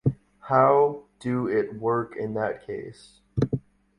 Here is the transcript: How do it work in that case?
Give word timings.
How 0.39 1.03
do 1.19 1.47
it 1.47 1.75
work 1.75 2.15
in 2.15 2.33
that 2.33 2.65
case? 2.65 3.19